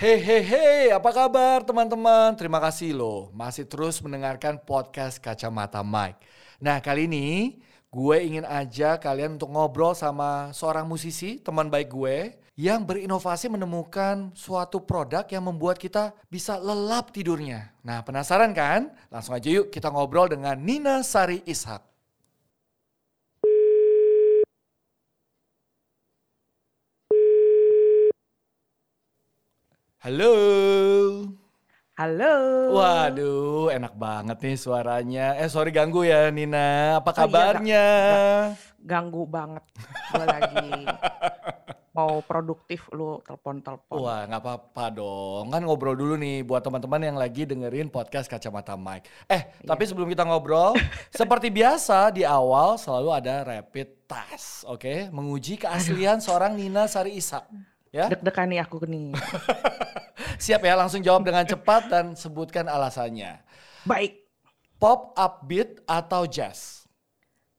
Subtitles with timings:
[0.00, 2.32] Hey, apa kabar teman-teman?
[2.32, 6.16] Terima kasih loh masih terus mendengarkan podcast Kacamata Mike.
[6.56, 7.60] Nah, kali ini
[7.92, 14.32] gue ingin aja kalian untuk ngobrol sama seorang musisi, teman baik gue yang berinovasi menemukan
[14.32, 17.68] suatu produk yang membuat kita bisa lelap tidurnya.
[17.84, 18.88] Nah, penasaran kan?
[19.12, 21.89] Langsung aja yuk kita ngobrol dengan Nina Sari Ishak.
[30.00, 30.32] Halo.
[31.92, 32.34] Halo.
[32.72, 35.36] Waduh, enak banget nih suaranya.
[35.36, 36.96] Eh, sorry ganggu ya Nina.
[36.96, 37.86] Apa Oh iya, kabarnya?
[38.80, 39.60] Ganggu banget.
[40.08, 40.68] Gue lagi
[41.96, 43.92] mau produktif lu telepon-telepon.
[43.92, 45.52] Wah, nggak apa-apa dong.
[45.52, 49.04] Kan ngobrol dulu nih buat teman-teman yang lagi dengerin podcast Kacamata Mike.
[49.28, 49.68] Eh, Iya.
[49.68, 50.80] tapi sebelum kita ngobrol,
[51.12, 55.12] seperti biasa di awal selalu ada rapid test, oke?
[55.12, 57.44] Menguji keaslian seorang Nina Sari Ishak.
[57.90, 59.10] Ya, Deg-degan nih aku nih.
[60.44, 60.78] siap ya.
[60.78, 63.42] Langsung jawab dengan cepat dan sebutkan alasannya.
[63.82, 64.30] Baik,
[64.80, 66.88] Pop, upbeat, atau jazz?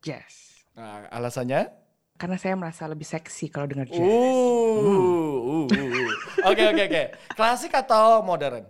[0.02, 0.66] jazz.
[0.74, 1.70] Nah, alasannya?
[2.18, 4.02] Karena saya merasa lebih seksi kalau dengar jazz.
[4.02, 6.10] Uh, uh, uh, uh.
[6.50, 7.04] Oke, oke, oke.
[7.38, 8.66] Klasik atau modern?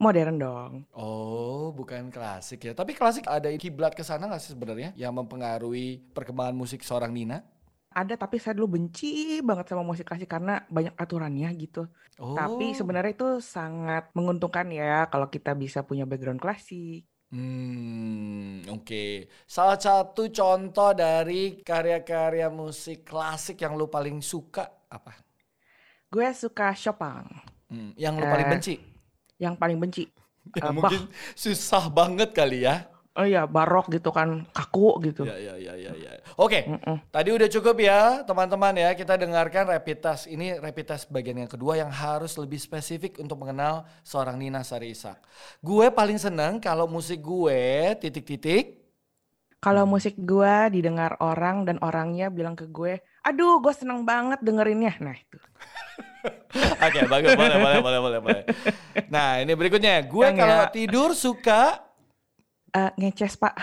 [0.00, 0.72] Modern dong.
[0.96, 2.72] Oh, bukan klasik ya.
[2.72, 7.44] Tapi klasik ada kiblat ke sana nggak sih sebenarnya yang mempengaruhi perkembangan musik seorang Nina?
[7.92, 11.86] Ada tapi saya dulu benci banget sama musik klasik karena banyak aturannya gitu.
[12.20, 12.36] Oh.
[12.36, 17.04] Tapi sebenarnya itu sangat menguntungkan ya kalau kita bisa punya background klasik.
[17.32, 19.04] Hmm, oke.
[19.48, 25.16] Salah satu contoh dari karya-karya musik klasik yang lu paling suka apa?
[26.12, 27.24] Gue suka Chopin.
[27.72, 28.74] Hmm, yang lu paling Eh, benci?
[29.40, 30.04] Yang paling benci.
[30.58, 31.06] Ya, Eh, mungkin
[31.38, 32.91] susah banget kali ya.
[33.12, 35.28] Oh iya, barok gitu kan, kaku gitu.
[35.28, 36.12] Ya, ya, ya, ya, ya.
[36.40, 36.96] Oke, Mm-mm.
[37.12, 38.96] tadi udah cukup ya teman-teman ya.
[38.96, 40.24] Kita dengarkan rapid test.
[40.32, 44.96] Ini rapid test bagian yang kedua yang harus lebih spesifik untuk mengenal seorang Nina Sari
[44.96, 45.20] Ishak.
[45.60, 48.80] Gue paling seneng kalau musik gue titik-titik.
[49.62, 54.98] Kalau musik gua didengar orang dan orangnya bilang ke gue, aduh gue seneng banget dengerinnya.
[54.98, 55.38] Nah itu.
[56.88, 57.36] Oke, bagus.
[57.38, 58.42] Boleh, boleh, boleh, boleh, boleh.
[59.06, 60.02] Nah, ini berikutnya.
[60.02, 60.72] Gue kalau ya.
[60.72, 61.91] tidur suka
[62.72, 63.52] Eh, ngeces pak.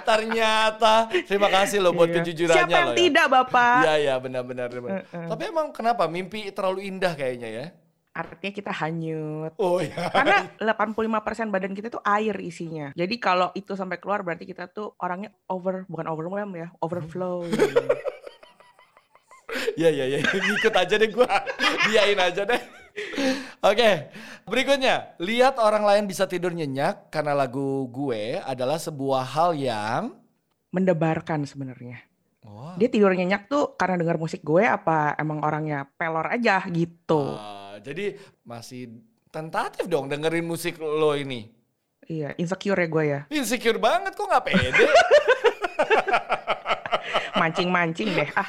[0.00, 2.16] ternyata terima kasih loh buat Iya.
[2.22, 2.98] kejujurannya Siapa yang loh ya.
[2.98, 3.78] tidak bapak?
[3.84, 4.68] Iya, iya, benar-benar.
[4.70, 5.02] benar.
[5.06, 5.26] Heeh.
[5.28, 7.66] Tapi emang kenapa mimpi terlalu indah kayaknya ya?
[8.10, 9.54] Artinya kita hanyut.
[9.54, 10.10] Oh iya.
[10.10, 12.90] Karena 85% badan kita tuh air isinya.
[12.92, 17.46] Jadi kalau itu sampai keluar berarti kita tuh orangnya over, bukan overwhelm ya, overflow.
[19.74, 21.26] Iya iya iya ngikut aja deh gue
[21.90, 22.60] Diain aja deh
[23.60, 24.10] Oke
[24.44, 30.02] berikutnya Lihat orang lain bisa tidur nyenyak Karena lagu gue adalah sebuah hal yang
[30.70, 31.98] Mendebarkan sebenarnya.
[32.40, 37.34] Wah Dia tidur nyenyak tuh karena dengar musik gue apa emang orangnya pelor aja gitu.
[37.36, 38.90] ah, Jadi masih
[39.28, 41.50] tentatif dong dengerin musik lo ini
[42.10, 43.20] Iya, insecure ya gue ya.
[43.30, 44.72] Insecure banget kok gak pede
[47.40, 48.28] Mancing-mancing deh.
[48.34, 48.48] Ah,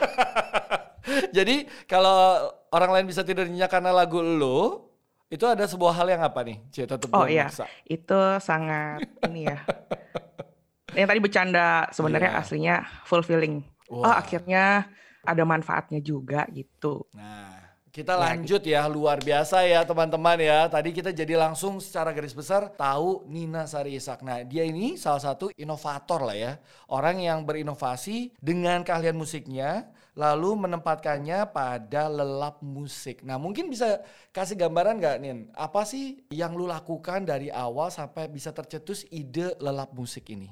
[1.38, 4.88] Jadi kalau orang lain bisa tidur nyenyak karena lagu lo
[5.32, 6.60] Itu ada sebuah hal yang apa nih?
[6.70, 7.64] Cie, tetep Oh iya, bisa.
[7.88, 9.00] itu sangat
[9.32, 9.64] ini ya.
[10.92, 12.42] Yang tadi bercanda sebenarnya Iya.
[12.44, 12.76] aslinya
[13.08, 13.64] fulfilling.
[13.88, 14.20] Oh Wah.
[14.20, 14.92] akhirnya
[15.24, 17.08] ada manfaatnya juga gitu.
[17.16, 17.56] Nah,
[17.96, 20.68] kita Ya, lanjut ya luar biasa ya teman-teman ya.
[20.68, 24.28] Tadi kita jadi langsung secara garis besar tahu Nina Sari Ishak.
[24.28, 26.54] Nah, dia ini salah satu inovator lah ya.
[26.92, 33.24] Orang yang berinovasi dengan keahlian musiknya lalu menempatkannya pada lelap musik.
[33.24, 34.04] Nah, mungkin bisa
[34.36, 35.48] kasih gambaran nggak Nin?
[35.56, 40.52] Apa sih yang lu lakukan dari awal sampai bisa tercetus ide lelap musik ini?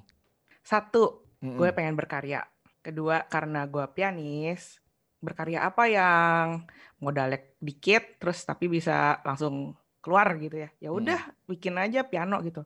[0.64, 1.60] Satu, Mm-mm.
[1.60, 2.48] gue pengen berkarya.
[2.80, 4.80] Kedua, karena gue pianis,
[5.20, 6.64] berkarya apa yang
[7.04, 10.70] modalnya dikit, terus tapi bisa langsung keluar gitu ya.
[10.80, 12.64] Ya udah, bikin aja piano gitu.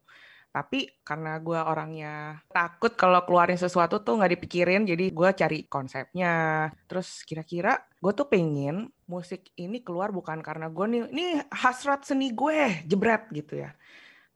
[0.53, 6.69] Tapi karena gue orangnya takut kalau keluarin sesuatu tuh nggak dipikirin, jadi gue cari konsepnya.
[6.85, 12.29] Terus kira-kira gue tuh pengen musik ini keluar bukan karena gue nih, ini hasrat seni
[12.29, 13.73] gue, jebret gitu ya.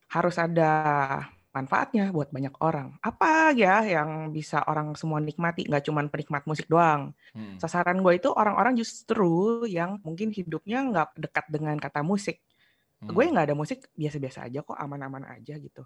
[0.09, 0.73] Harus ada
[1.53, 2.97] manfaatnya buat banyak orang.
[3.01, 7.13] Apa ya yang bisa orang semua nikmati, nggak cuma penikmat musik doang.
[7.37, 7.61] Hmm.
[7.61, 12.41] Sasaran gue itu orang-orang justru yang mungkin hidupnya nggak dekat dengan kata musik.
[13.05, 13.13] Hmm.
[13.13, 15.85] Gue nggak ada musik, biasa-biasa aja kok, aman-aman aja gitu.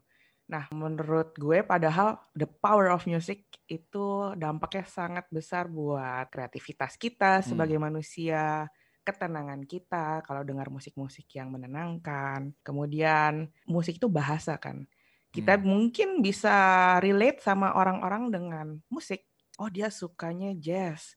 [0.51, 7.39] Nah, menurut gue padahal the power of music itu dampaknya sangat besar buat kreativitas kita
[7.39, 8.67] sebagai manusia,
[9.07, 12.51] ketenangan kita kalau dengar musik-musik yang menenangkan.
[12.67, 14.83] Kemudian musik itu bahasa kan.
[15.31, 15.63] Kita Hmm.
[15.63, 16.51] mungkin bisa
[16.99, 19.23] relate sama orang-orang dengan musik.
[19.55, 21.15] Oh, dia sukanya jazz.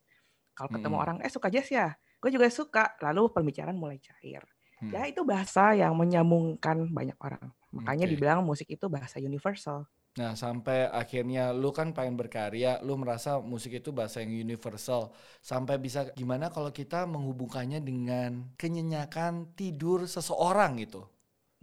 [0.55, 1.03] Kalau ketemu Hmm.
[1.03, 1.99] orang, eh suka jazz ya?
[2.25, 2.97] gue juga suka.
[3.05, 4.41] Lalu pembicaraan mulai cair.
[4.81, 4.89] Hmm.
[4.89, 7.53] Ya itu bahasa yang menyambungkan banyak orang.
[7.75, 8.13] Makanya Oke.
[8.15, 9.91] dibilang musik itu bahasa universal.
[10.15, 15.11] Nah, sampai akhirnya lu kan pengen berkarya, lu merasa musik itu bahasa yang universal.
[15.43, 21.03] Sampai bisa gimana kalau kita menghubungkannya dengan kenyenyakan tidur seseorang gitu.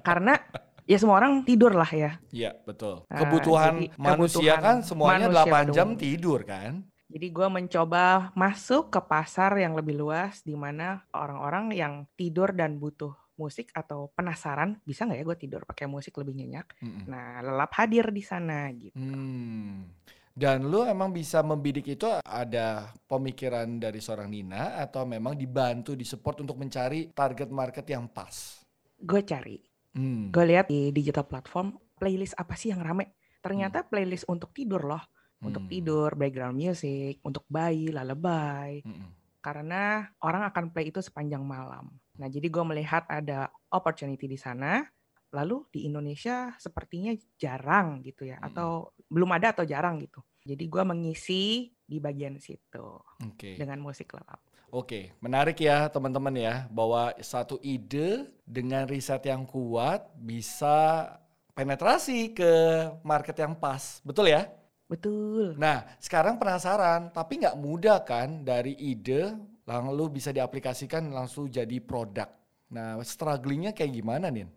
[0.04, 0.36] Karena
[0.84, 2.20] ya semua orang tidur lah ya.
[2.28, 3.08] Iya, betul.
[3.08, 6.00] Nah, Kebutuhan jadi manusia kebutuhan kan semuanya manusia 8 jam dong.
[6.04, 6.74] tidur kan?
[7.12, 12.80] Jadi gue mencoba masuk ke pasar yang lebih luas di mana orang-orang yang tidur dan
[12.80, 16.68] butuh musik atau penasaran bisa nggak ya gue tidur pakai musik lebih nyenyak.
[16.84, 17.06] Mm-mm.
[17.08, 18.96] Nah lelap hadir di sana gitu.
[18.96, 19.88] Hmm.
[20.32, 26.40] Dan lu emang bisa membidik itu ada pemikiran dari seorang Nina atau memang dibantu, disupport
[26.48, 28.64] untuk mencari target market yang pas?
[28.96, 29.60] Gue cari,
[29.92, 30.32] Hmm.
[30.32, 33.20] gue lihat di digital platform playlist apa sih yang rame.
[33.44, 35.04] Ternyata playlist untuk tidur loh,
[35.44, 35.72] untuk Hmm.
[35.72, 38.80] tidur, background music, untuk bayi, lullaby.
[38.88, 39.20] Mm-mm.
[39.42, 41.90] karena orang akan play itu sepanjang malam.
[42.20, 44.84] Nah, jadi gue melihat ada opportunity di sana.
[45.32, 48.52] Lalu di Indonesia sepertinya jarang gitu ya, Mm-mm.
[48.52, 50.20] atau belum ada atau jarang gitu.
[50.44, 53.56] Jadi gue mengisi di bagian situ Oke.
[53.56, 54.44] dengan musik lelap.
[54.72, 61.08] Oke, menarik ya teman-teman ya bahwa satu ide dengan riset yang kuat bisa
[61.52, 62.52] penetrasi ke
[63.04, 64.48] market yang pas, betul ya?
[64.88, 65.56] Betul.
[65.60, 69.36] Nah, sekarang penasaran, tapi nggak mudah kan dari ide
[69.80, 72.30] lalu bisa diaplikasikan langsung jadi produk.
[72.76, 74.48] Nah, strugglingnya kayak gimana nih?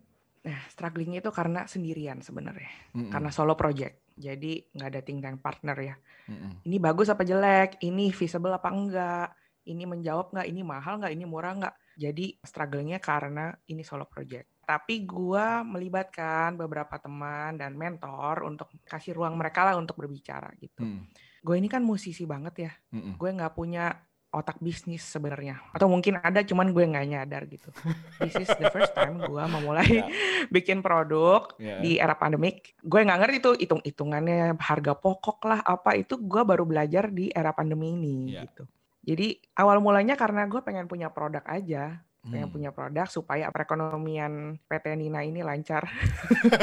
[0.45, 4.13] Nah, strugglingnya itu karena sendirian sebenarnya, Mm-mm, karena solo project.
[4.13, 5.95] Jadi nggak ada think tank partner ya.
[6.29, 7.81] mm-mm, Ini bagus apa jelek?
[7.81, 9.27] Ini feasible apa enggak?
[9.65, 10.47] Ini menjawab nggak?
[10.53, 11.13] Ini mahal nggak?
[11.17, 11.75] Ini murah nggak?
[11.97, 14.61] Jadi struggle-nya karena ini solo project.
[14.65, 20.85] Tapi gua melibatkan beberapa teman dan mentor untuk kasih ruang mereka lah untuk berbicara gitu.
[20.85, 20.99] mm,
[21.45, 22.71] Gue ini kan musisi banget ya.
[22.93, 23.17] mm-mm.
[23.17, 23.93] Gue nggak punya
[24.35, 25.63] otak bisnis sebenarnya.
[25.71, 27.71] Atau mungkin ada, cuman gue nggak nyadar gitu.
[28.19, 30.05] This is the first time gue memulai Ya,
[30.55, 31.79] bikin produk ya.
[31.79, 32.75] di era pandemik.
[32.79, 37.49] Gue nggak ngerti tuh hitung-hitungannya harga pokok lah apa itu gue baru belajar di era
[37.49, 38.43] pandemi ini Iya.
[38.43, 38.63] gitu.
[39.05, 42.55] Jadi awal mulanya karena gue pengen punya produk aja, pengen Hmm.
[42.57, 45.85] punya produk supaya perekonomian PT Nina ini lancar.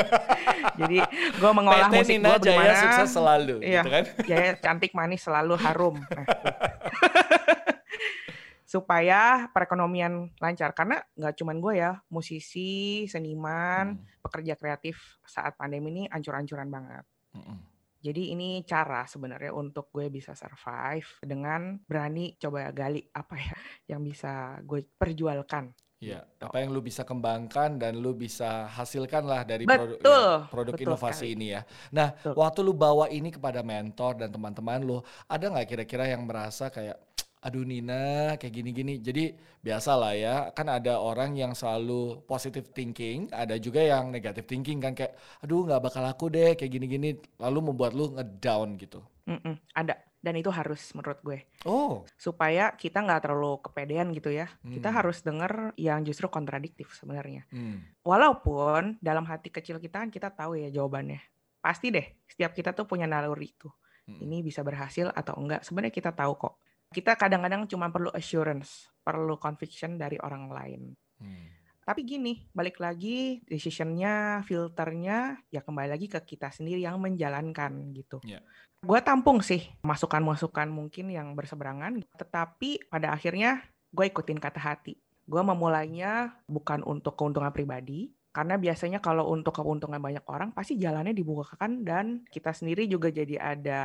[0.82, 0.98] Jadi
[1.38, 3.80] gue mengolah PT musik gue Jaya bagaimana sukses selalu, Iya.
[3.80, 4.04] gitu kan?
[4.26, 6.02] Jaya cantik manis selalu harum.
[6.02, 6.26] Nah.
[8.72, 15.92] supaya perekonomian lancar karena nggak cuman gue ya musisi seniman Hmm, pekerja kreatif saat pandemi
[15.92, 17.04] ini ancur-ancuran banget
[17.36, 17.58] mm-mm.
[18.00, 23.56] jadi ini cara sebenarnya untuk gue bisa survive dengan berani coba gali apa ya
[23.92, 25.68] yang bisa gue perjualkan
[26.02, 26.50] Iya, Gitu.
[26.50, 30.74] apa yang lu bisa kembangkan dan lu bisa hasilkan lah dari produk, Betul, ya, produk
[30.74, 31.34] betul inovasi sekali.
[31.38, 31.62] ini ya.
[31.94, 32.34] Nah, Betul.
[32.42, 34.98] waktu lu bawa ini kepada mentor dan teman-teman lu,
[35.30, 37.11] ada nggak kira-kira yang merasa kayak,
[37.44, 38.92] aduh Nina kayak gini-gini.
[39.02, 39.34] Jadi
[39.66, 44.78] biasa lah ya, kan ada orang yang selalu positive thinking, ada juga yang negative thinking
[44.84, 45.12] kan kayak,
[45.42, 47.08] aduh nggak bakal laku deh kayak gini-gini,
[47.38, 49.00] lalu membuat lu ngedown gitu.
[49.22, 54.50] Mm-mm, ada dan itu harus menurut gue Oh, supaya kita nggak terlalu kepedean gitu ya
[54.66, 54.98] kita Hmm.
[54.98, 60.58] harus denger yang justru kontradiktif sebenarnya hmm, walaupun dalam hati kecil kita kan kita tahu
[60.58, 61.22] ya jawabannya
[61.62, 63.70] pasti deh setiap kita tuh punya naluri itu
[64.10, 64.18] mm-mm.
[64.18, 66.54] ini bisa berhasil atau enggak sebenarnya kita tahu kok
[66.92, 70.82] kita kadang-kadang cuma perlu assurance perlu conviction dari orang lain
[71.22, 71.46] Hmm.
[71.82, 78.18] tapi gini balik lagi decisionnya filternya ya kembali lagi ke kita sendiri yang menjalankan gitu
[78.26, 78.42] Iya.
[78.82, 83.62] gue tampung sih masukan-masukan mungkin yang berseberangan tetapi pada akhirnya
[83.94, 90.02] gue ikutin kata hati gue memulainya bukan untuk keuntungan pribadi karena biasanya kalau untuk keuntungan
[90.02, 93.80] banyak orang pasti jalannya dibukakan dan kita sendiri juga jadi ada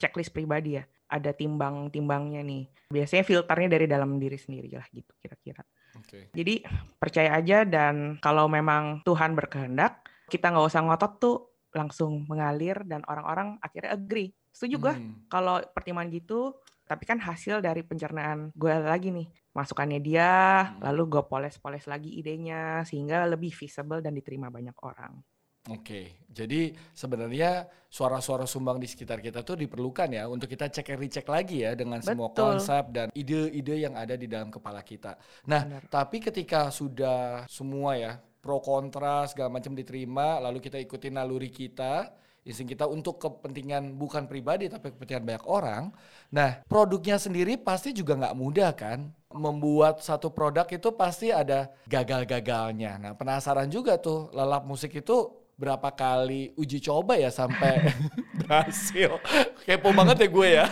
[0.00, 5.64] checklist pribadi ya ada timbang-timbangnya nih biasanya filternya dari dalam diri sendiri lah gitu kira-kira
[5.96, 6.28] Oke.
[6.30, 6.62] jadi
[7.00, 11.36] percaya aja dan kalau memang Tuhan berkehendak, kita nggak usah ngotot tuh
[11.72, 14.30] langsung mengalir dan orang-orang akhirnya agree.
[14.52, 15.14] Setuju gue Hmm.
[15.28, 19.28] kalau pertimbangan gitu, tapi kan hasil dari pencernaan gue lagi nih.
[19.52, 20.30] Masukannya dia,
[20.68, 20.84] Hmm.
[20.84, 25.18] lalu gue poles-poles lagi idenya sehingga lebih visible dan diterima banyak orang.
[25.68, 31.00] Oke, jadi sebenarnya suara-suara sumbang di sekitar kita tuh diperlukan ya untuk kita cek and
[31.00, 32.56] recheck lagi ya dengan semua Betul.
[32.56, 35.20] konsep dan ide-ide yang ada di dalam kepala kita.
[35.48, 35.82] Nah, Benar.
[35.92, 42.12] tapi ketika sudah semua ya pro kontra segala macam diterima, lalu kita ikutin naluri kita,
[42.48, 45.92] insting kita untuk kepentingan bukan pribadi tapi kepentingan banyak orang.
[46.32, 49.12] Nah, produknya sendiri pasti juga nggak mudah kan?
[49.28, 52.96] Membuat satu produk itu pasti ada gagal-gagalnya.
[52.96, 57.90] Nah, penasaran juga tuh lelap musik itu berapa kali uji coba ya sampai
[58.38, 59.18] berhasil.
[59.66, 60.66] Kepo banget ya gue ya.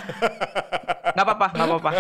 [1.13, 1.91] Nggak apa-apa, nggak apa-apa.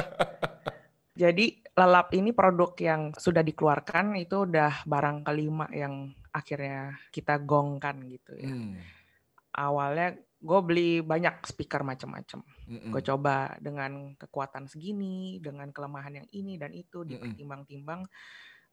[1.17, 8.01] Jadi Lelap ini produk yang sudah dikeluarkan itu udah barang kelima yang akhirnya kita gongkan
[8.09, 8.49] gitu ya.
[8.49, 8.81] Hmm.
[9.53, 12.41] Awalnya gue beli banyak speaker macam-macam.
[12.71, 12.93] Mm-mm.
[12.93, 18.09] Gue coba dengan kekuatan segini, dengan kelemahan yang ini dan itu dipertimbang-timbang.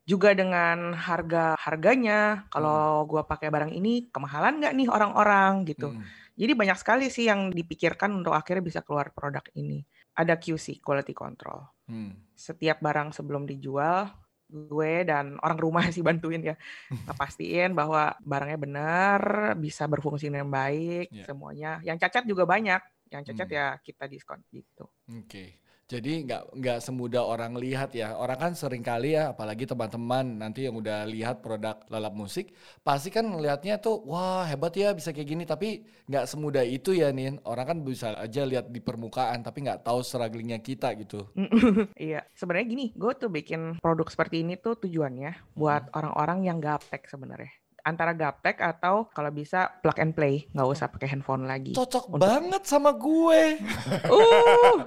[0.04, 5.96] Juga dengan harga harganya, kalau gue pakai barang ini kemahalan nggak nih orang-orang gitu.
[5.96, 6.04] Mm-mm.
[6.36, 9.86] Jadi banyak sekali sih yang dipikirkan untuk akhirnya bisa keluar produk ini.
[10.18, 11.64] Ada QC, quality control.
[11.88, 12.14] Hmm.
[12.36, 14.10] Setiap barang sebelum dijual,
[14.50, 16.56] gue dan orang rumah sih bantuin ya.
[17.08, 19.22] Ngepastiin bahwa barangnya benar,
[19.56, 21.26] bisa berfungsi dengan baik, Ya.
[21.26, 21.72] semuanya.
[21.86, 22.82] Yang cacat juga banyak.
[23.14, 23.58] Yang cacat Hmm.
[23.58, 24.90] ya kita diskon gitu.
[25.08, 25.63] Oke.
[25.94, 28.18] Jadi nggak nggak semudah orang lihat ya.
[28.18, 32.50] Orang kan sering kali ya, apalagi teman-teman nanti yang udah lihat produk lalap musik,
[32.82, 35.44] pasti kan ngelihatnya tuh, wah hebat ya bisa kayak gini.
[35.46, 37.38] Tapi nggak semudah itu ya Nin.
[37.46, 41.30] Orang kan bisa aja lihat di permukaan, tapi nggak tahu strugglingnya kita gitu.
[41.96, 45.96] Iya, sebenarnya gini, gue tuh bikin produk seperti ini tuh tujuannya buat Hmm.
[46.00, 47.54] orang-orang yang gaptek sebenarnya.
[47.84, 51.76] Antara gaptek atau kalau bisa plug and play, nggak usah pakai handphone lagi.
[51.76, 53.44] Cocok Untuk- banget sama gue.
[54.04, 54.80] Uh,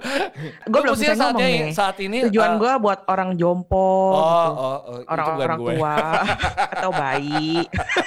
[0.65, 1.73] gue belum bisa ngomong saatnya- nih.
[1.73, 4.53] Saat ini Tujuan eh, gue buat orang jompo, Oh, gitu.
[4.55, 5.73] oh, oh, orang-orang gue.
[5.73, 5.95] tua
[6.73, 7.53] atau bayi.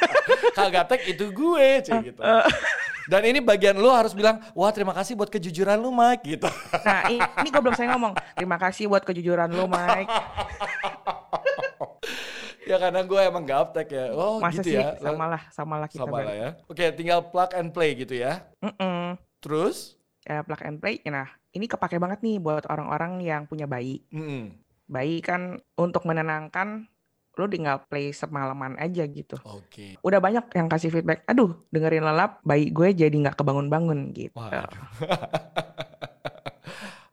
[0.59, 2.20] Kagatek itu gue, cuy gitu.
[3.06, 6.47] Dan ini bagian lu harus bilang, wah terima kasih buat kejujuran lu Mike gitu.
[6.80, 8.14] Nah ini, ini gue belum saya ngomong.
[8.35, 10.11] Terima kasih buat kejujuran lu, Mike.
[12.64, 14.05] Ya karena gue emang gaptek ya.
[14.12, 14.97] Oh Masa gitu sih, ya.
[15.00, 16.05] sama lah, sama lah kita.
[16.05, 16.50] Sama lah ya.
[16.69, 18.45] Oke tinggal plug and play gitu ya.
[18.61, 19.17] Mm-mm.
[19.40, 19.97] Terus?
[20.29, 21.00] Ya, plug and play.
[21.09, 21.26] Nah,
[21.57, 24.05] ini kepake banget nih buat orang-orang yang punya bayi.
[24.12, 24.52] Mm-mm.
[24.85, 26.90] Bayi kan untuk menenangkan,
[27.38, 29.40] lu tinggal play semalaman aja gitu.
[29.49, 29.97] Oke.
[30.05, 34.37] Udah banyak yang kasih feedback, aduh dengerin lelap, bayi gue jadi nggak kebangun-bangun gitu.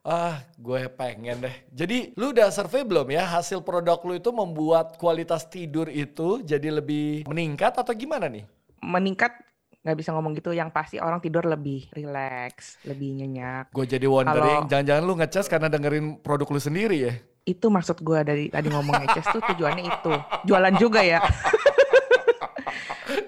[0.08, 1.56] ah, gue pengen deh.
[1.68, 6.80] Jadi lu udah survei belum ya hasil produk lu itu membuat kualitas tidur itu jadi
[6.80, 8.48] lebih meningkat atau gimana nih?
[8.80, 9.36] Meningkat
[9.84, 13.72] nggak bisa ngomong gitu, yang pasti orang tidur lebih relax, lebih nyenyak.
[13.72, 17.14] Gue jadi wondering, jangan-jangan lu ngecas karena dengerin produk lu sendiri ya?
[17.48, 20.12] Itu maksud gue dari tadi ngomong ngeces tuh tujuannya itu.
[20.44, 21.24] Jualan juga ya.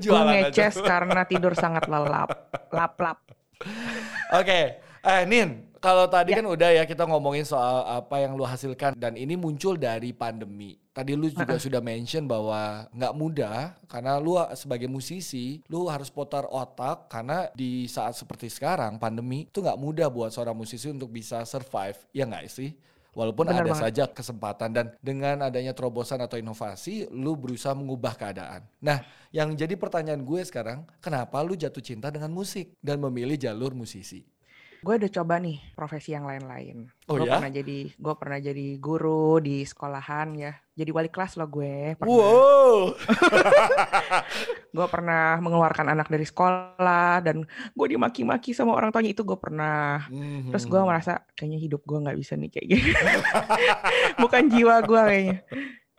[0.03, 2.51] gue ngeces karena tidur sangat lelap.
[2.75, 3.23] Lap-lap.
[4.35, 6.43] Oke, eh Nin, kalau tadi Ya.
[6.43, 10.75] kan udah ya kita ngomongin soal apa yang lu hasilkan dan ini muncul dari pandemi.
[10.91, 16.43] Tadi lu juga sudah mention bahwa nggak mudah karena lu sebagai musisi lu harus putar
[16.45, 21.47] otak karena di saat seperti sekarang pandemi itu nggak mudah buat seorang musisi untuk bisa
[21.47, 22.75] survive, ya nggak sih?
[23.09, 23.83] Walaupun Benar ada banget.
[23.89, 28.61] saja kesempatan dan dengan adanya terobosan atau inovasi, lu berusaha mengubah keadaan.
[28.79, 29.01] Nah,
[29.33, 34.29] yang jadi pertanyaan gue sekarang, kenapa lu jatuh cinta dengan musik dan memilih jalur musisi?
[34.79, 36.87] Gue udah coba nih profesi yang lain-lain.
[37.11, 37.35] Oh gue ya?
[37.35, 40.55] pernah jadi gue pernah jadi guru di sekolahan ya.
[40.71, 41.99] Jadi wali kelas loh gue.
[41.99, 42.07] Pernah.
[42.07, 42.75] Wow.
[44.69, 47.41] Gue pernah mengeluarkan anak dari sekolah dan
[47.73, 50.05] gue dimaki-maki sama orang tuanya itu gue pernah.
[50.53, 52.91] Terus gue merasa kayaknya hidup gue nggak bisa nih kayak gini.
[54.23, 55.37] Bukan jiwa gue kayaknya.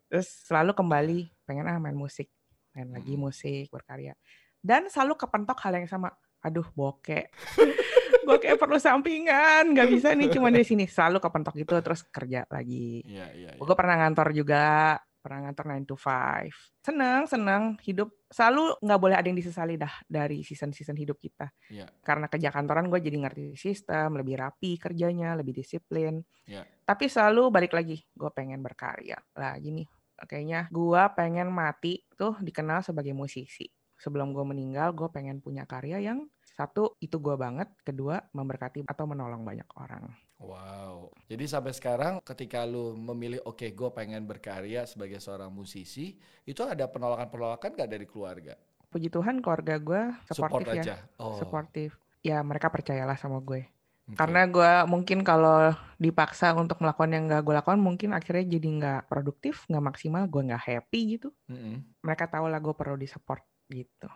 [0.07, 2.31] Terus selalu kembali pengen ah main musik,
[2.73, 3.21] main lagi Mhm.
[3.21, 4.15] musik berkarya.
[4.63, 6.15] Dan selalu kepentok hal yang sama.
[6.44, 7.28] Aduh bokek.
[8.30, 10.87] gue kayak perlu sampingan, nggak bisa nih cuma dari sini.
[10.87, 13.02] Selalu kepentok gitu terus kerja lagi.
[13.02, 13.61] Iya, iya, iya.
[13.61, 16.80] Gue pernah ngantor juga, pernah ngantor 9 to 5.
[16.80, 18.09] Seneng, seneng hidup.
[18.30, 21.50] Selalu nggak boleh ada yang disesali dah dari season-season hidup kita.
[21.68, 21.90] Iya.
[22.00, 26.23] Karena kerja kantoran gue jadi ngerti sistem, lebih rapi kerjanya, lebih disiplin.
[26.47, 26.64] Iya.
[26.64, 29.18] Tapi selalu balik lagi, gue pengen berkarya.
[29.37, 29.82] Lah gini,
[30.16, 33.68] kayaknya gue pengen mati tuh dikenal sebagai musisi.
[34.00, 39.04] Sebelum gue meninggal, gue pengen punya karya yang satu itu gue banget, kedua memberkati atau
[39.04, 40.09] menolong banyak orang.
[40.40, 41.12] Wow.
[41.28, 46.16] Jadi sampai sekarang ketika lu memilih oke gue pengen berkarya sebagai seorang musisi,
[46.49, 48.57] itu ada penolakan-penolakan gak dari keluarga?
[48.88, 50.02] Puji Tuhan keluarga gue
[50.33, 50.97] Support supportif ya, aja.
[51.21, 51.37] Oh.
[51.37, 52.00] supportif.
[52.25, 53.69] Ya mereka percayalah sama gue.
[54.11, 59.00] Karena gue mungkin kalau dipaksa untuk melakukan yang gak gue lakukan, mungkin akhirnya jadi nggak
[59.07, 61.28] produktif, nggak maksimal, gue nggak happy gitu.
[61.47, 61.85] Mm-mm.
[62.02, 64.11] Mereka tahu lah gue perlu disupport gitu.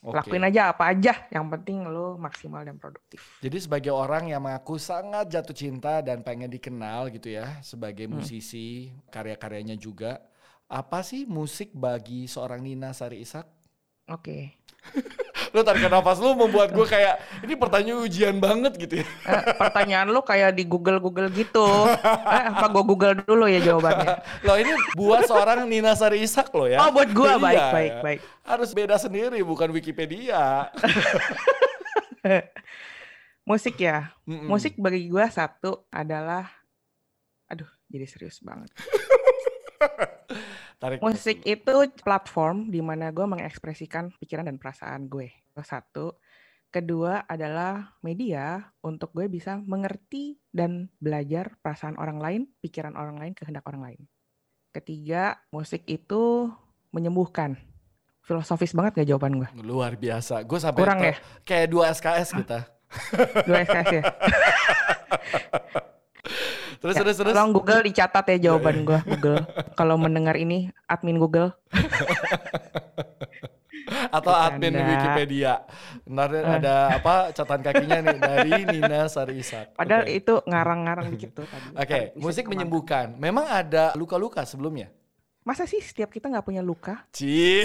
[0.00, 0.16] Oke.
[0.16, 3.20] Lakuin aja apa aja, yang penting lo maksimal dan produktif.
[3.44, 8.16] Jadi sebagai orang yang mengaku sangat jatuh cinta dan pengen dikenal gitu ya sebagai Hmm.
[8.16, 10.24] musisi, karya-karyanya juga.
[10.72, 13.44] Apa sih musik bagi seorang Nina Sari Ishak?
[14.08, 14.56] Oke.
[15.50, 19.06] Lu tarik nafas lu membuat gue kayak ini pertanyaan ujian banget gitu ya.
[19.26, 21.66] Eh, pertanyaan lo kayak di Google Google gitu.
[22.00, 24.22] Eh, apa gue Google dulu ya jawabannya?
[24.46, 26.78] Loh ini buat seorang Nina Sari Ishak loh ya.
[26.80, 28.02] Oh buat gue baik Iya, baik ya.
[28.02, 28.20] baik.
[28.46, 30.70] Harus beda sendiri bukan Wikipedia.
[33.48, 34.14] Musik ya.
[34.28, 34.46] Mm-mm.
[34.46, 36.46] Musik bagi gue satu adalah,
[37.46, 38.70] aduh jadi serius banget.
[40.80, 45.28] Tarik Musik itu platform di mana gue mengekspresikan pikiran dan perasaan gue.
[45.52, 46.16] Itu Satu.
[46.72, 53.36] Kedua adalah media untuk gue bisa mengerti dan belajar perasaan orang lain, pikiran orang lain,
[53.36, 54.00] kehendak orang lain.
[54.72, 56.48] Ketiga, musik itu
[56.94, 57.60] menyembuhkan.
[58.24, 59.48] Filosofis banget gak jawaban gue?
[59.60, 60.46] Luar biasa.
[60.46, 61.18] Gue sampai Kurang ya?
[61.44, 62.58] kayak dua SKS kita.
[63.44, 64.02] Dua SKS ya?
[66.80, 67.32] Terus Ya, terus terus.
[67.32, 69.44] Tolong Google dicatat ya jawaban gue, Google.
[69.74, 71.52] Kalau mendengar ini, admin Google.
[74.10, 74.90] Atau admin Bercanda.
[74.90, 75.54] Wikipedia.
[76.04, 76.42] Ntar Eh.
[76.42, 79.74] ada apa catatan kakinya nih dari Nina Sari Ishak.
[79.74, 80.14] Padahal Oke.
[80.14, 81.68] itu ngarang-ngarang tuh tadi.
[81.74, 82.52] Oke, Bisa musik ke mana.
[82.56, 83.06] menyembuhkan.
[83.16, 84.88] Memang ada luka-luka sebelumnya?
[85.40, 87.02] Masa sih setiap kita nggak punya luka?
[87.10, 87.64] Ci,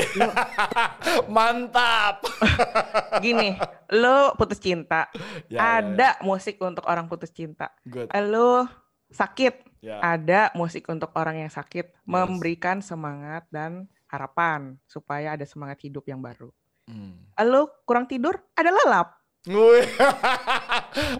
[1.35, 2.23] mantap.
[3.25, 3.53] Gini,
[3.91, 5.11] lo putus cinta,
[5.45, 7.69] Ya, ya, ada musik untuk orang putus cinta.
[7.83, 8.09] Good.
[8.31, 8.65] Lo
[9.09, 10.01] sakit, Ya.
[10.01, 16.19] ada musik untuk orang yang sakit, memberikan semangat dan harapan supaya ada semangat hidup yang
[16.19, 16.51] baru.
[16.85, 17.25] Hmm.
[17.45, 19.17] Lo kurang tidur, ada lelap.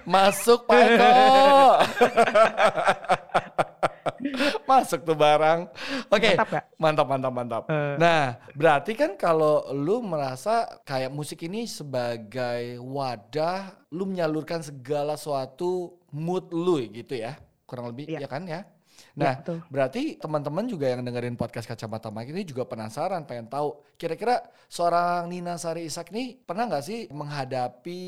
[0.10, 1.06] Masuk Pak Eko.
[4.66, 5.70] Masuk tuh barang.
[6.10, 6.66] Oke, Mantap gak?
[6.82, 7.64] mantap mantap mantap.
[7.70, 7.96] Eh.
[8.02, 16.02] Nah, berarti kan kalau lu merasa kayak musik ini sebagai wadah lu menyalurkan segala suatu
[16.10, 17.38] mood lu gitu ya.
[17.66, 18.26] Kurang lebih Iya.
[18.26, 18.62] ya kan ya.
[19.12, 19.60] Ya, Nah, betul.
[19.68, 24.40] berarti teman-teman juga yang dengerin podcast Kacamata Mike ini juga penasaran pengen tahu kira-kira
[24.72, 28.00] seorang Nina Sari Ishak ini pernah nggak sih menghadapi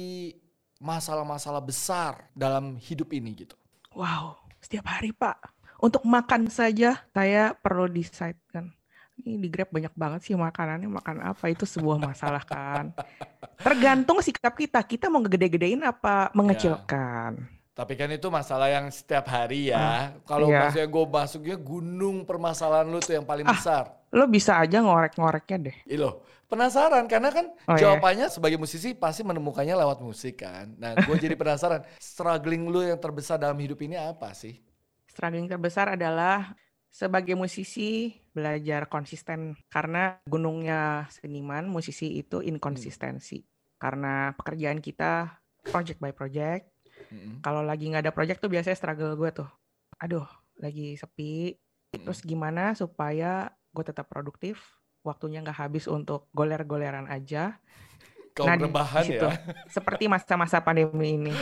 [0.80, 3.56] masalah-masalah besar dalam hidup ini gitu?
[3.92, 5.42] Wow, setiap hari Pak.
[5.78, 8.72] Untuk makan saja saya perlu decide kan.
[9.18, 12.94] Ini di Grab banyak banget sih makanannya, makan apa itu sebuah masalah kan.
[13.66, 17.57] Tergantung sikap kita, kita mau ngegede-gedein apa mengecilkan.
[17.78, 20.18] Tapi kan itu masalah yang setiap hari ya.
[20.26, 20.66] Kalau iya.
[20.66, 23.94] maksudnya gue masuknya gunung permasalahan lu tuh yang paling besar.
[24.10, 25.78] Lo bisa aja ngorek-ngoreknya deh.
[25.86, 27.86] Ih loh, penasaran karena kan Oh, iya.
[27.86, 30.74] jawabannya sebagai musisi pasti menemukannya lewat musik kan.
[30.82, 34.58] Nah, gue jadi penasaran, struggling lu yang terbesar dalam hidup ini apa sih?
[35.14, 36.58] Struggling terbesar adalah
[36.90, 43.46] sebagai musisi belajar konsisten karena gunungnya seniman musisi itu inkonsistensi.
[43.78, 45.30] Karena pekerjaan kita
[45.62, 46.77] project by project
[47.42, 49.50] Kalau lagi nggak ada project tuh biasanya struggle gue tuh
[49.98, 50.26] aduh
[50.62, 51.58] lagi sepi
[51.90, 54.62] terus gimana supaya gue tetap produktif
[55.02, 57.58] waktunya nggak habis untuk goler-goleran aja
[58.38, 58.70] Kau Nah, di
[59.02, 59.26] situ.
[59.26, 59.34] ya.
[59.66, 61.34] seperti masa-masa pandemi ini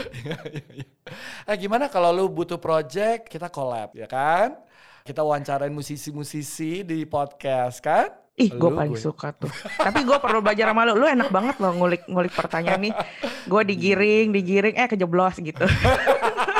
[1.50, 4.56] eh gimana kalau lu butuh project, kita collab ya kan?
[5.04, 8.10] Kita wawancarain musisi-musisi di podcast kan?
[8.36, 9.00] Ih gue paling gue.
[9.00, 9.48] suka tuh.
[9.80, 11.00] Tapi gue perlu belajar sama lu.
[11.00, 12.94] Lu enak banget loh ngulik-ngulik pertanyaan nih.
[13.48, 15.64] Gue digiring digiring eh kejeblos gitu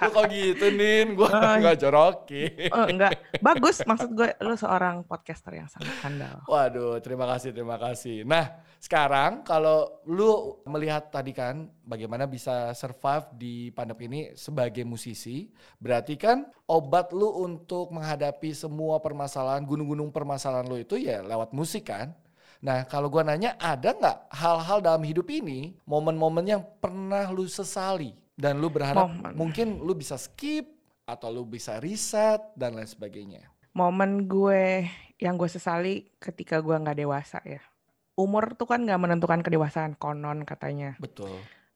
[0.00, 2.44] lu kok gitu Nin, gue Oh, nggak joroki.
[2.72, 7.76] oh, enggak bagus maksud gue lu seorang podcaster yang sangat handal Waduh, terima kasih, terima
[7.76, 8.24] kasih.
[8.24, 8.48] Nah,
[8.80, 16.16] sekarang kalau lu melihat tadi kan bagaimana bisa survive di pandemi ini sebagai musisi, berarti
[16.16, 22.16] kan obat lu untuk menghadapi semua permasalahan, gunung-gunung permasalahan lu itu ya lewat musik kan?
[22.60, 28.12] Nah, kalau gua nanya ada nggak hal-hal dalam hidup ini, momen-momen yang pernah lu sesali
[28.40, 29.36] dan lu berharap Momen.
[29.36, 30.64] mungkin lu bisa skip
[31.04, 33.44] atau lu bisa riset dan lain sebagainya.
[33.76, 34.88] momen gue
[35.20, 37.60] yang gue sesali ketika gue nggak dewasa ya.
[38.18, 40.98] Umur tuh kan nggak menentukan kedewasaan konon katanya.
[40.98, 41.30] Betul.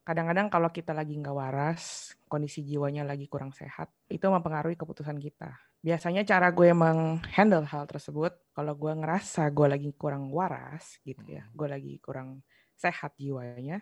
[0.04, 5.56] Kadang-kadang kalau kita lagi nggak waras, kondisi jiwanya lagi kurang sehat, itu mempengaruhi keputusan kita.
[5.80, 11.48] Biasanya cara gue menghandle hal tersebut, kalau gue ngerasa gue lagi kurang waras gitu ya,
[11.52, 12.44] gue lagi kurang
[12.76, 13.80] sehat jiwanya,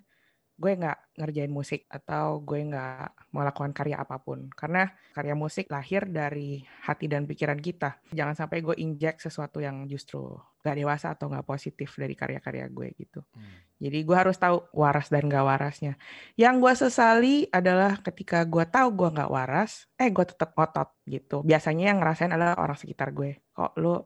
[0.56, 4.48] gue nggak ngerjain musik atau gue nggak melakukan karya apa pun.
[4.52, 7.98] Karena karya musik lahir dari hati dan pikiran kita.
[8.12, 12.88] Jangan sampai gue injek sesuatu yang justru nggak dewasa atau nggak positif dari karya-karya gue
[12.94, 13.20] gitu.
[13.34, 13.72] Hmm.
[13.82, 15.98] Jadi gue harus tahu waras dan gak warasnya.
[16.38, 21.42] Yang gue sesali adalah ketika gue tahu gue nggak waras, eh gue tetap otot gitu.
[21.42, 23.42] Biasanya yang ngerasain adalah orang sekitar gue.
[23.50, 23.98] Kok lu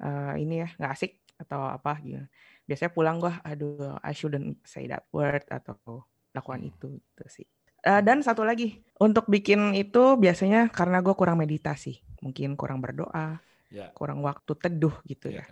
[0.00, 2.24] eh, ini ya nggak asik atau apa gitu.
[2.68, 6.04] Biasanya pulang gue, aduh I shouldn't say that word atau
[6.36, 6.70] lakukan Hmm.
[6.70, 7.46] itu gitu sih.
[7.86, 12.02] Eh, dan satu lagi, untuk bikin itu biasanya karena gue kurang meditasi.
[12.24, 13.38] Mungkin kurang berdoa,
[13.70, 13.92] Ya.
[13.96, 15.44] kurang waktu teduh gitu Iya ya.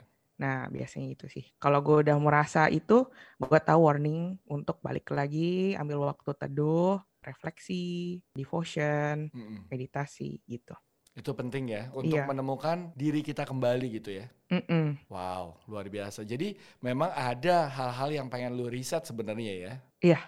[0.42, 1.44] Nah, biasanya itu sih.
[1.62, 3.09] Kalau gue udah merasa itu,
[3.40, 9.64] gue tahu warning untuk balik lagi, ambil waktu teduh, refleksi, devotion, Mm-mm.
[9.72, 10.74] meditasi gitu.
[11.16, 12.29] Itu penting ya untuk Iya.
[12.29, 14.29] menemukan diri kita kembali gitu ya.
[14.52, 15.00] Mm-mm.
[15.09, 16.22] Wow, luar biasa.
[16.22, 19.72] Jadi memang ada hal-hal yang pengen lu riset sebenarnya ya.
[20.05, 20.20] Iya.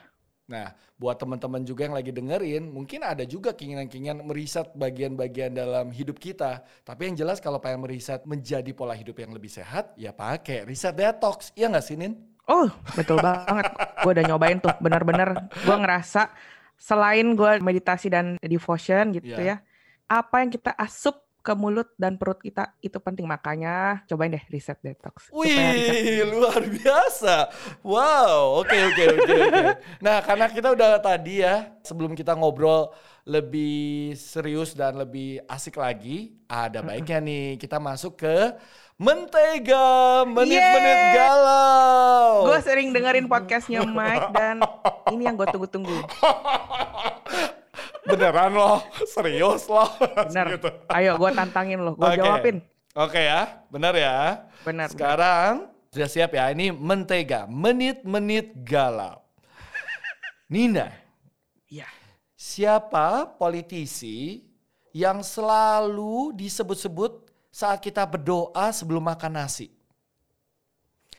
[0.48, 6.16] Nah, buat teman-teman juga yang lagi dengerin, mungkin ada juga keinginan-keinginan meriset bagian-bagian dalam hidup
[6.16, 6.64] kita.
[6.88, 10.96] Tapi yang jelas kalau pengen meriset menjadi pola hidup yang lebih sehat, ya pakai riset
[10.96, 11.52] detox.
[11.52, 12.16] Iya nggak sih, Nin?
[12.48, 12.64] Oh,
[12.96, 13.68] betul banget.
[14.00, 16.32] Gue udah nyobain tuh, benar-benar gue ngerasa
[16.80, 19.60] selain gue meditasi dan devotion gitu Iya.
[19.60, 19.67] ya,
[20.08, 24.76] apa yang kita asup ke mulut dan perut kita itu penting makanya cobain deh riset
[24.84, 25.32] detox.
[25.32, 27.48] Wih, luar biasa.
[27.80, 29.66] Wow, oke oke oke oke.
[30.04, 32.92] Nah, karena kita udah tadi ya, sebelum kita ngobrol
[33.24, 38.36] lebih serius dan lebih asik lagi, ada baiknya nih kita masuk ke
[39.00, 40.98] Mentega Menit-Menit.
[41.16, 42.50] Galau.
[42.50, 44.60] Gue sering dengerin podcastnya Mike dan
[45.14, 45.96] ini yang gue tunggu-tunggu.
[48.08, 49.88] Beneran loh, serius loh.
[50.32, 50.56] Bener.
[50.56, 50.68] Gitu.
[50.88, 52.16] Ayo gue tantangin lo, gue Oke.
[52.16, 52.56] jawabin.
[52.96, 54.48] Oke ya, benar ya.
[54.64, 54.88] Benar.
[54.90, 59.22] Sekarang sudah siap ya, ini Mentega Menit-Menit Galau.
[60.48, 60.88] Nina,
[61.68, 61.84] Iya.
[62.32, 64.40] siapa politisi
[64.90, 69.68] yang selalu disebut-sebut saat kita berdoa sebelum makan nasi?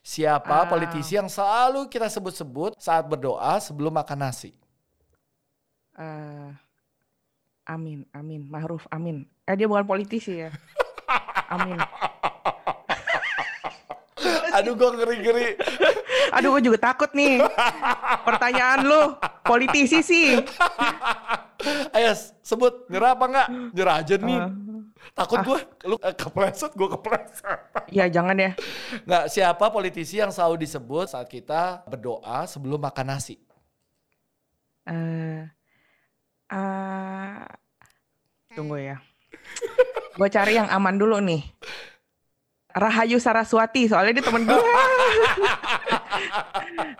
[0.02, 0.68] Siapa Ah.
[0.68, 4.52] politisi yang selalu kita sebut-sebut saat berdoa sebelum makan nasi?
[5.94, 6.50] Eh,
[7.70, 9.30] amin, amin, Ma'ruf, amin.
[9.46, 10.50] Eh dia bukan politisi ya.
[11.54, 11.78] Amin.
[14.58, 15.48] Aduh gue ngeri-ngeri.
[16.36, 17.40] Aduh gue juga takut nih.
[18.26, 20.42] Pertanyaan lu, politisi sih.
[21.94, 23.48] Ayo sebut, nyerah apa enggak?
[23.76, 24.40] Nyerah aja nih.
[24.40, 24.50] Eh,
[25.16, 27.60] Takut gue, lu eh, kepleset, gue kepleset.
[27.92, 28.52] ya jangan ya.
[29.08, 33.40] Nggak, siapa politisi yang selalu disebut saat kita berdoa sebelum makan nasi?
[34.88, 35.44] Eh,
[36.50, 37.46] ah,
[38.54, 38.98] tunggu ya.
[40.20, 41.42] Gue cari yang aman dulu nih.
[42.70, 44.54] Rahayu Saraswati, soalnya dia temen gue.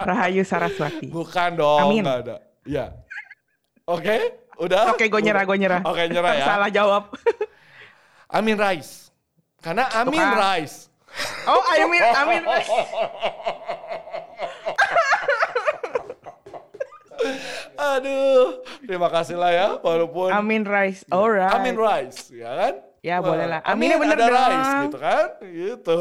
[0.10, 1.14] Rahayu Saraswati.
[1.14, 2.02] Bukan dong, Amin.
[2.02, 2.36] nggak ada.
[2.66, 2.86] Iya.
[3.86, 4.16] Oke,
[4.58, 4.96] udah?
[4.96, 5.82] Oke, gue nyerah, gue nyerah.
[5.86, 6.46] Oke, nyerah ya.
[6.58, 7.04] Salah jawab.
[8.34, 9.14] Amin Rais.
[9.62, 10.38] Karena Amin kan.
[10.38, 10.90] Rais.
[11.46, 12.42] Oh, Amin, Amin.
[17.80, 21.08] Aduh, terima kasih lah ya, walaupun Amin Rice.
[21.08, 21.56] Alright.
[21.56, 22.74] Amin Rais, ya kan?
[23.00, 23.64] Ya, boleh lah.
[23.64, 24.36] Amin Aminnya bener ada dong.
[24.36, 25.26] Rais, gitu kan?
[25.48, 25.98] Gitu.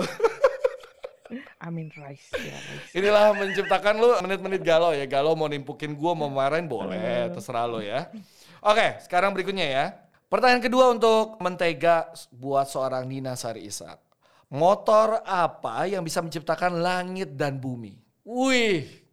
[1.67, 2.35] Amin Rice.
[2.35, 2.91] Ya, Rice.
[2.99, 5.07] Inilah menciptakan lu menit-menit galau ya.
[5.07, 8.11] Galau mau nimpukin gua, mau marahin boleh, terserah lu ya.
[8.59, 9.87] Oke, sekarang berikutnya ya.
[10.27, 14.03] Pertanyaan kedua untuk mentega buat seorang Nina Sari Ishak.
[14.51, 17.97] Motor apa yang bisa menciptakan langit dan bumi?
[18.27, 19.08] Wih,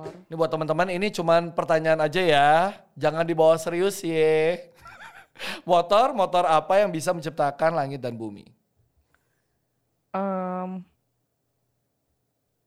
[0.00, 2.50] Ini buat teman-teman ini cuman pertanyaan aja ya.
[2.96, 4.56] Jangan dibawa serius ya.
[5.68, 8.46] Motor, motor apa yang bisa menciptakan langit dan bumi?
[10.12, 10.84] Em,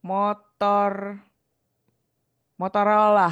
[0.01, 1.21] motor.
[2.57, 3.29] Motorola.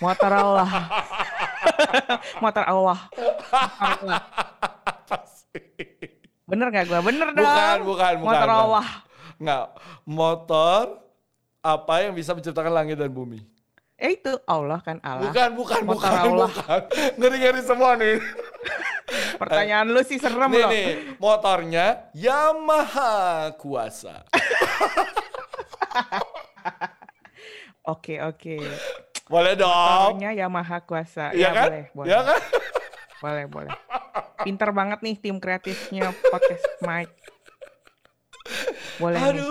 [0.00, 0.66] Motorola.
[2.42, 2.98] motor Allah.
[3.12, 4.18] Motorola.
[6.48, 7.00] Bener gak gue?
[7.00, 7.44] Bener dong.
[7.44, 8.28] Bukan, bukan, bukan.
[8.28, 8.60] Motor bukan.
[8.64, 8.86] Allah.
[9.40, 9.64] Nggak,
[10.04, 11.01] motor
[11.62, 13.38] apa yang bisa menciptakan langit dan bumi?
[13.94, 15.30] Eh itu Allah kan Allah.
[15.30, 16.50] Bukan, bukan, bukan, Allah.
[16.50, 16.80] bukan.
[17.22, 18.18] Ngeri-ngeri semua nih.
[19.40, 20.70] Pertanyaan lu sih serem nih, loh.
[20.74, 20.88] nih,
[21.22, 24.26] motornya Yamaha Kuasa.
[27.82, 28.62] Oke oke.
[29.26, 30.14] Boleh dong.
[30.14, 31.34] Motornya Yamaha Kuasa.
[31.34, 31.66] Iya ya kan?
[31.66, 32.06] boleh, boleh.
[32.06, 32.40] Iya kan?
[33.18, 33.70] Boleh, boleh.
[34.46, 37.10] Pinter banget nih tim kreatifnya podcast Mike.
[39.02, 39.42] Boleh nih.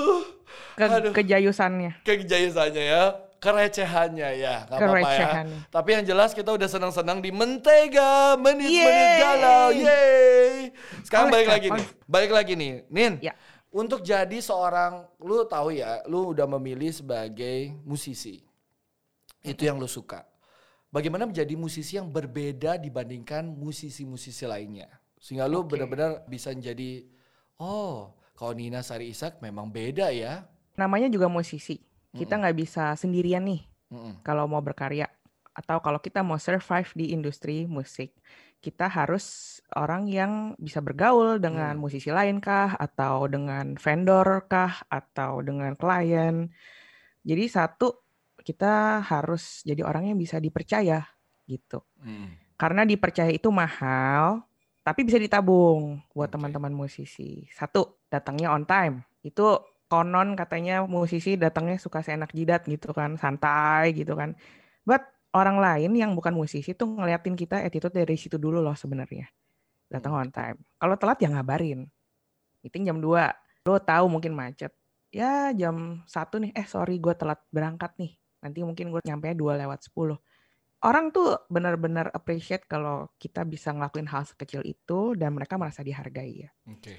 [0.90, 1.14] Ke, aduh.
[1.14, 1.92] kejayusannya.
[2.02, 3.04] Kejayusannya ya.
[3.42, 4.56] Kerecehannya ya.
[4.70, 5.30] Gak apa-apa ya.
[5.74, 8.38] Tapi yang jelas kita udah senang-senang di Mentega.
[8.38, 9.74] Menit-menit galau.
[9.74, 10.74] Yeay.
[11.02, 11.86] Sekarang balik lagi nih.
[12.06, 12.74] Balik lagi nih.
[12.94, 13.14] Nin.
[13.18, 13.34] Ya.
[13.72, 18.44] Untuk jadi seorang, lu tahu ya, lu udah memilih sebagai musisi.
[19.42, 20.28] Itu yang lu suka.
[20.92, 24.92] Bagaimana menjadi musisi yang berbeda dibandingkan musisi-musisi lainnya.
[25.18, 25.80] Sehingga lu Oke.
[25.80, 27.08] benar-benar bisa jadi,
[27.64, 30.44] oh kalau Nina Sari Ishak memang beda ya.
[30.78, 31.80] Namanya juga musisi.
[32.12, 34.20] Kita nggak bisa sendirian nih Mm-mm.
[34.24, 35.08] kalau mau berkarya.
[35.56, 38.12] Atau kalau kita mau survive di industri musik.
[38.62, 41.82] Kita harus orang yang bisa bergaul dengan Hmm.
[41.82, 42.78] musisi lain kah?
[42.78, 44.86] Atau dengan vendor kah?
[44.86, 46.46] Atau dengan klien.
[47.26, 48.06] Jadi satu,
[48.42, 51.06] kita harus jadi orang yang bisa dipercaya
[51.50, 51.82] gitu.
[52.02, 52.38] Mm.
[52.58, 54.46] Karena dipercaya itu mahal,
[54.82, 57.46] tapi bisa ditabung buat teman-teman musisi.
[57.54, 59.06] Satu, datangnya on time.
[59.22, 64.40] Itu konon katanya musisi datangnya suka seenak jidat gitu kan, santai gitu kan.
[64.88, 65.04] But
[65.36, 69.28] orang lain yang bukan musisi tuh ngeliatin kita attitude dari situ dulu loh sebenarnya.
[69.92, 70.64] Datang on time.
[70.80, 71.84] Kalau telat ya ngabarin.
[72.64, 73.68] Meeting jam 2.
[73.68, 74.72] Lo tahu mungkin macet.
[75.12, 78.16] Ya jam satu nih, eh sorry gue telat berangkat nih.
[78.40, 80.16] Nanti mungkin gue nyampe 2 lewat 10.
[80.82, 86.48] Orang tuh benar-benar appreciate kalau kita bisa ngelakuin hal sekecil itu dan mereka merasa dihargai
[86.48, 86.50] ya.
[86.66, 86.96] Oke.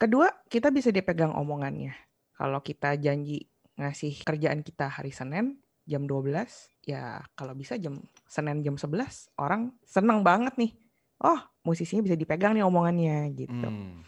[0.00, 2.09] Kedua, kita bisa dipegang omongannya.
[2.40, 3.44] Kalau kita janji
[3.76, 9.76] ngasih kerjaan kita hari Senin jam 12, ya kalau bisa jam Senin jam 11, orang
[9.84, 10.72] seneng banget nih.
[11.20, 11.36] Oh,
[11.68, 13.68] musisinya bisa dipegang nih omongannya gitu.
[13.68, 14.00] Hmm.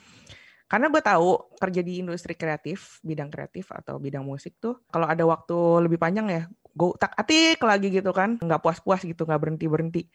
[0.65, 5.21] Karena gue tahu kerja di industri kreatif, bidang kreatif atau bidang musik tuh, kalau ada
[5.29, 6.43] waktu lebih panjang ya,
[6.73, 10.09] gue tak atik lagi gitu kan, nggak puas-puas gitu, nggak berhenti-berhenti.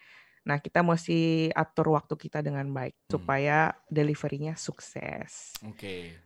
[0.49, 3.21] Nah, kita mesti atur waktu kita dengan baik Hmm.
[3.21, 5.53] supaya deliverynya sukses.
[5.61, 6.17] Oke.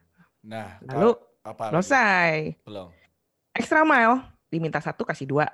[0.48, 2.58] Nah, Lalu kalau- apa selesai.
[2.66, 2.90] Belum.
[3.52, 5.48] Extra mile, diminta satu kasih dua,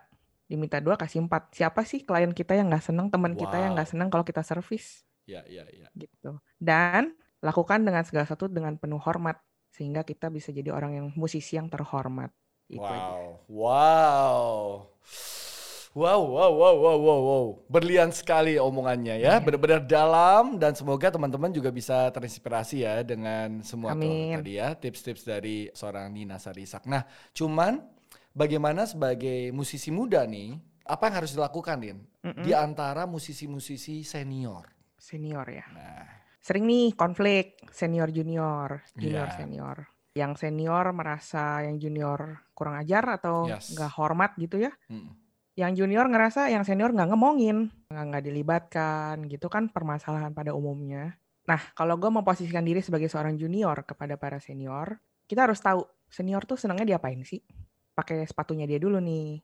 [0.45, 1.53] diminta dua kasih empat.
[1.55, 3.93] Siapa sih klien kita yang nggak seneng, teman kita yang nggak Wow.
[3.93, 5.87] seneng kalau kita servis Ya, ya, ya.
[5.97, 6.39] gitu.
[6.57, 9.37] Dan lakukan dengan segala sesuatu dengan penuh hormat
[9.75, 12.31] sehingga kita bisa jadi orang yang musisi yang terhormat.
[12.71, 13.17] Itu aja.
[13.47, 14.91] Wow,
[15.97, 16.21] wow.
[16.21, 17.45] Wow, wow, wow, wow, wow.
[17.65, 19.41] Berlian sekali omongannya ya.
[19.41, 19.43] Iya.
[19.43, 24.37] Benar-benar dalam dan semoga teman-teman juga bisa terinspirasi ya dengan semua Amin.
[24.37, 26.85] tadi ya tips-tips dari seorang Nina Sarisak.
[26.85, 27.01] Nah,
[27.33, 27.81] cuman
[28.31, 30.53] bagaimana sebagai musisi muda nih,
[30.85, 31.99] apa yang harus dilakukan, Din?
[32.21, 32.45] Mm-mm.
[32.45, 34.69] Di antara musisi-musisi senior.
[34.95, 35.65] Senior ya.
[35.73, 36.05] Nah,
[36.37, 39.35] Sering nih konflik senior junior, junior Iya.
[39.35, 39.77] senior.
[40.15, 43.75] Yang senior merasa yang junior kurang ajar atau Yes.
[43.75, 44.71] nggak hormat gitu ya.
[44.87, 45.26] mm,
[45.57, 51.17] Yang junior ngerasa yang senior nggak ngomongin, nggak dilibatkan gitu kan permasalahan pada umumnya.
[51.49, 56.45] Nah kalau gue memposisikan diri sebagai seorang junior kepada para senior, kita harus tahu senior
[56.45, 57.41] tuh senangnya diapain sih?
[57.97, 59.41] Pakai sepatunya dia dulu nih.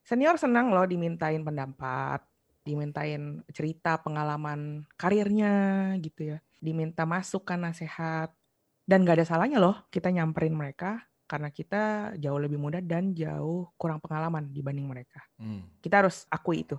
[0.00, 2.24] Senior senang loh dimintain pendapat,
[2.64, 8.32] dimintain cerita pengalaman karirnya gitu ya, diminta masukan nasihat,
[8.88, 13.72] dan gak ada salahnya loh kita nyamperin mereka karena kita jauh lebih muda dan jauh
[13.80, 15.24] kurang pengalaman dibanding mereka.
[15.40, 15.80] mm.
[15.80, 16.76] Kita harus akui itu.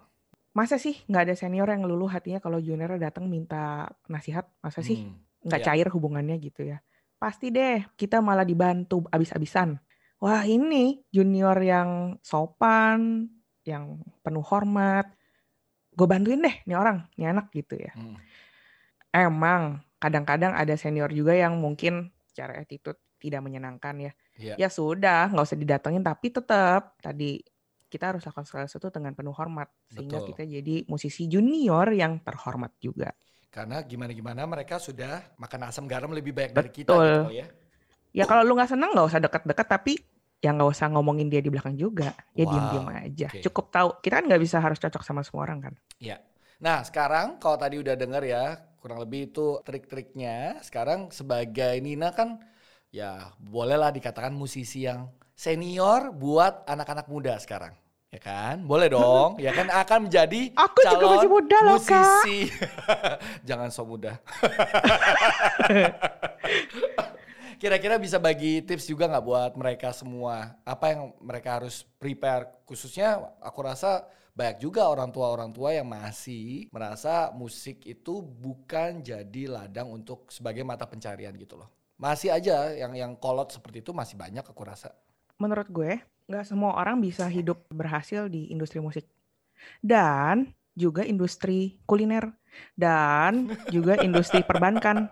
[0.54, 4.46] Masa sih nggak ada senior yang luluh hatinya kalau junior datang minta nasihat?
[4.62, 5.18] Masa sih Hmm.
[5.50, 5.66] nggak Ya.
[5.74, 6.86] cair hubungannya gitu ya?
[7.18, 9.82] Pasti deh kita malah dibantu abis-abisan.
[10.22, 13.26] Wah ini junior yang sopan,
[13.66, 15.10] yang penuh hormat.
[15.98, 17.98] Gue bantuin deh nih orang, nih anak gitu ya.
[17.98, 18.22] Mm.
[19.10, 24.14] Emang kadang-kadang ada senior juga yang mungkin secara attitude tidak menyenangkan ya.
[24.38, 24.56] Iya.
[24.58, 27.42] Ya sudah, nggak usah didatengin tapi tetap tadi
[27.86, 30.30] kita harus lakukan segala sesuatu dengan penuh hormat sehingga Betul.
[30.34, 33.14] kita jadi musisi junior yang terhormat juga.
[33.54, 37.06] Karena gimana-gimana mereka sudah makan asam garam lebih banyak dari kita Betul.
[37.30, 37.48] gitu ya.
[38.14, 39.94] Ya kalau lu nggak seneng nggak usah deket-deket tapi
[40.42, 42.18] ya nggak usah ngomongin dia di belakang juga.
[42.34, 43.28] Ya Wow, diem-diem aja.
[43.30, 43.42] oke.
[43.46, 43.90] Cukup tahu.
[44.02, 45.74] Kita kan nggak bisa harus cocok sama semua orang kan.
[46.02, 46.18] Iya.
[46.66, 48.46] Nah sekarang kalau tadi udah denger ya
[48.82, 50.58] kurang lebih itu trik-triknya.
[50.66, 52.42] Sekarang sebagai Nina kan
[52.94, 57.74] ya bolehlah dikatakan musisi yang senior buat anak-anak muda sekarang.
[58.14, 58.62] Ya kan?
[58.70, 59.42] Boleh dong.
[59.42, 61.90] ya kan akan menjadi Aku juga calon masih muda loh, Kak.
[61.90, 62.40] musisi.
[63.50, 64.22] Jangan so muda.
[67.62, 70.54] Kira-kira bisa bagi tips juga nggak buat mereka semua?
[70.62, 72.54] Apa yang mereka harus prepare?
[72.70, 74.06] Khususnya aku rasa
[74.38, 80.62] banyak juga orang tua-orang tua yang masih merasa musik itu bukan jadi ladang untuk sebagai
[80.62, 81.83] mata pencarian gitu loh.
[82.04, 84.92] Masih aja yang yang kolot seperti itu masih banyak aku rasa.
[85.40, 89.08] Menurut gue nggak semua orang bisa hidup berhasil di industri musik.
[89.80, 92.28] Dan juga industri kuliner.
[92.76, 95.08] Dan juga industri perbankan.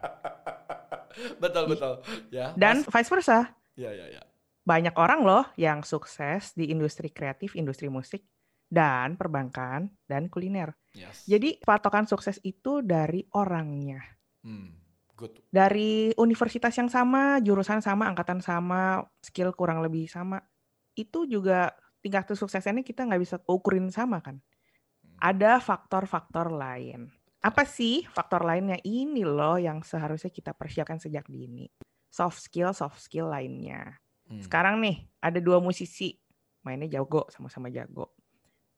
[1.39, 2.03] betul betul.
[2.27, 2.51] Ya.
[2.59, 3.37] Dan Mas- vice versa.
[3.79, 4.21] ya ya ya.
[4.67, 8.27] Banyak orang loh yang sukses di industri kreatif, industri musik,
[8.67, 10.75] dan perbankan, dan kuliner.
[10.91, 11.23] Yes.
[11.23, 14.03] Jadi patokan sukses itu dari orangnya.
[14.45, 14.80] Hmm,
[15.21, 15.33] good.
[15.53, 20.41] Dari universitas yang sama, jurusan sama, angkatan sama, skill kurang lebih sama.
[20.97, 24.41] Itu juga tingkat kesuksesannya kita nggak bisa ukurin sama kan.
[25.21, 27.13] Ada faktor-faktor lain.
[27.45, 28.81] Apa sih faktor lainnya?
[28.81, 31.69] Ini loh yang seharusnya kita persiapkan sejak dini.
[32.09, 34.01] Soft skill, soft skill lainnya.
[34.25, 34.41] Hmm.
[34.41, 36.17] Sekarang nih, ada dua musisi.
[36.65, 38.13] Mainnya jago, sama-sama jago.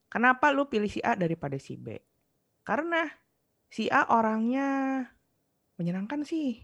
[0.08, 2.00] Kenapa lu pilih si A daripada si B?
[2.64, 3.04] Karena
[3.68, 5.04] si A orangnya
[5.84, 6.64] menyenangkan sih.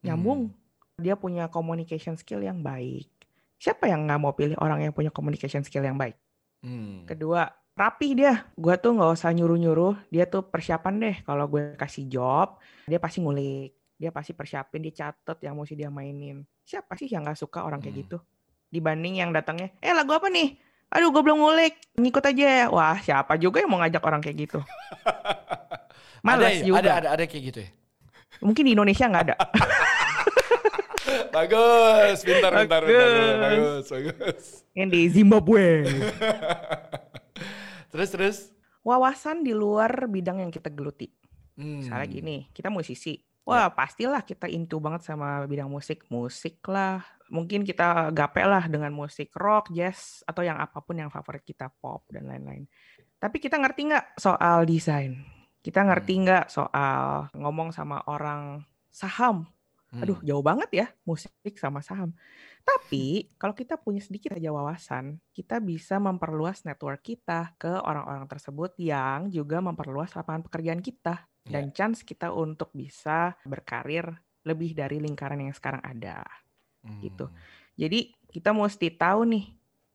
[0.00, 0.48] Nyambung.
[0.96, 3.12] Dia punya communication skill yang baik.
[3.60, 6.16] Siapa yang nggak mau pilih orang yang punya communication skill yang baik?
[6.64, 7.04] Hmm.
[7.04, 7.44] Kedua,
[7.76, 8.48] rapih dia.
[8.56, 10.08] Gua tuh nggak usah nyuruh-nyuruh.
[10.08, 11.16] Dia tuh persiapan deh.
[11.22, 12.56] Kalau gue kasih job,
[12.88, 13.76] dia pasti ngulik.
[13.94, 16.42] Dia pasti persiapin, dia catet yang mesti dia mainin.
[16.64, 18.02] Siapa sih yang nggak suka orang kayak Hmm.
[18.04, 18.18] gitu?
[18.68, 20.56] Dibanding yang datangnya, eh lagu apa nih?
[20.90, 21.74] Aduh, gue belum ngulik.
[21.94, 22.70] Ngikut aja.
[22.70, 24.58] Wah, siapa juga yang mau ngajak orang kayak gitu?
[26.24, 26.66] ada, Males ya?
[26.66, 26.78] juga.
[26.80, 27.70] ada ada ada kayak gitu ya.
[28.42, 29.36] Mungkin di Indonesia nggak ada.
[31.36, 34.44] bagus, pintar, pintar, pintar, bagus, bagus.
[34.74, 35.66] Yang di Zimbabwe.
[37.92, 38.36] terus, terus.
[38.84, 41.08] Wawasan di luar bidang yang kita geluti.
[41.54, 41.82] Hmm.
[41.82, 43.22] Misalnya gini, kita musisi.
[43.44, 46.04] Wah, pastilah kita into banget sama bidang musik.
[46.08, 47.04] Musik lah.
[47.28, 51.68] Mungkin kita gape lah dengan musik rock, jazz, atau yang apa pun yang favorit kita,
[51.80, 52.64] pop, dan lain-lain.
[53.20, 55.33] Tapi kita ngerti nggak soal desain?
[55.64, 56.22] Kita ngerti Hmm.
[56.28, 58.60] nggak soal ngomong sama orang
[58.92, 59.48] saham?
[59.94, 60.26] Aduh, Hmm.
[60.26, 62.12] jauh banget ya musik sama saham.
[62.66, 68.74] Tapi kalau kita punya sedikit aja wawasan, kita bisa memperluas network kita ke orang-orang tersebut
[68.76, 71.60] yang juga memperluas lapangan pekerjaan kita Ya.
[71.60, 74.04] dan chance kita untuk bisa berkarir
[74.44, 76.20] lebih dari lingkaran yang sekarang ada.
[77.00, 77.32] gitu.
[77.32, 77.36] Hmm.
[77.80, 79.44] Jadi kita mesti tahu nih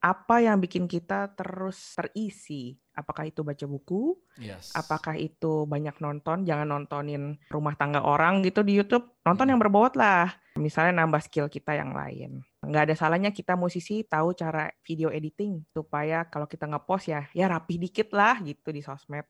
[0.02, 2.74] apa yang bikin kita terus terisi.
[3.00, 4.20] Apakah itu baca buku?
[4.36, 4.76] Yes.
[4.76, 6.44] Apakah itu banyak nonton?
[6.44, 9.08] Jangan nontonin rumah tangga orang gitu di YouTube.
[9.24, 9.52] Nonton Hmm.
[9.56, 10.36] yang berbobot lah.
[10.60, 12.44] Misalnya nambah skill kita yang lain.
[12.60, 17.48] Nggak ada salahnya kita musisi tahu cara video editing supaya kalau kita ngepost ya, ya
[17.48, 19.24] rapi dikit lah gitu di sosmed.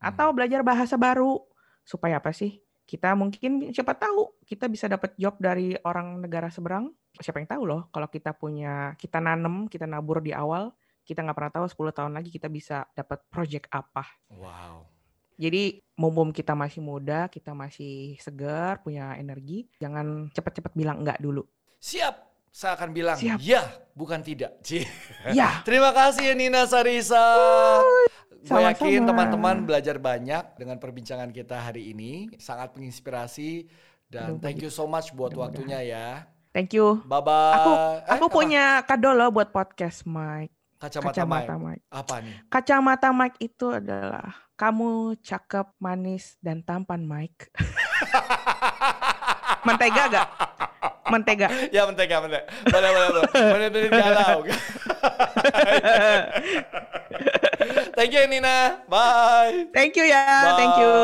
[0.00, 0.36] Atau Hmm.
[0.40, 1.44] belajar bahasa baru
[1.84, 2.64] supaya apa sih?
[2.84, 6.92] Kita mungkin siapa tahu kita bisa dapat job dari orang negara seberang.
[7.14, 10.72] Siapa yang tahu loh kalau kita punya kita nanem, kita nabur di awal,
[11.04, 14.04] kita nggak pernah tahu 10 tahun lagi kita bisa dapat project apa.
[14.32, 14.88] Wow.
[15.34, 21.42] Jadi mumpung kita masih muda, kita masih segar, punya energi, jangan cepat-cepat bilang enggak dulu.
[21.78, 22.14] Siap.
[22.54, 23.42] Saya akan bilang Siap.
[23.42, 24.62] ya, bukan tidak.
[25.34, 27.18] Ya, Terima kasih Nina Sarisa.
[28.46, 32.30] Gue yakin teman-teman belajar banyak dengan perbincangan kita hari ini.
[32.38, 33.66] Sangat menginspirasi.
[34.06, 35.50] Dan Aduh, thank you so much buat mudah-mudahan.
[35.50, 36.06] waktunya ya.
[36.54, 37.02] thank you.
[37.02, 37.54] Bye-bye.
[37.58, 38.34] Aku Eh, aku apa?
[38.38, 40.53] punya kado loh buat podcast Mike.
[40.84, 41.64] Kacamata, Kacamata Mike.
[41.64, 41.84] Mike.
[41.88, 42.36] Apa nih?
[42.52, 47.48] Kacamata Mike itu adalah kamu cakep, manis, dan tampan Mike.
[49.66, 50.28] Mentega gak?
[51.08, 51.48] Mentega.
[51.72, 52.44] ya mentega, mentega.
[52.68, 53.28] Boleh, boleh, boleh.
[53.32, 54.40] Boleh galau.
[57.96, 58.84] thank you Nina.
[58.88, 59.68] Bye.
[59.72, 60.94] Thank you ya, thank you.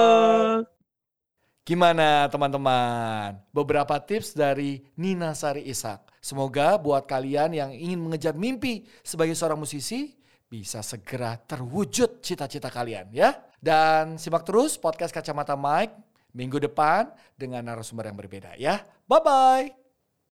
[1.65, 3.39] Gimana teman-teman?
[3.53, 6.10] Beberapa tips dari Nina Sari Ishak.
[6.21, 10.13] Semoga buat kalian yang ingin mengejar mimpi sebagai seorang musisi
[10.47, 13.41] bisa segera terwujud cita-cita kalian ya.
[13.57, 15.97] Dan simak terus podcast Kacamata Mike
[16.37, 18.85] minggu depan dengan narasumber yang berbeda ya.
[19.09, 19.80] Bye-bye.